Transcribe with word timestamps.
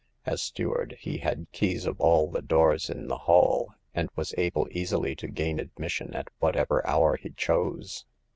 As 0.25 0.41
steward 0.41 0.97
he 0.99 1.19
had 1.19 1.45
keys 1.51 1.85
of 1.85 2.01
all 2.01 2.25
the 2.27 2.41
doors 2.41 2.89
in 2.89 3.07
the 3.07 3.19
Hall, 3.29 3.75
and 3.93 4.09
was 4.15 4.33
able 4.35 4.67
easily 4.71 5.15
to 5.17 5.27
gain 5.27 5.59
admission 5.59 6.15
at 6.15 6.29
whatever 6.39 6.83
hour 6.87 7.17
he 7.17 7.29
chose. 7.29 8.03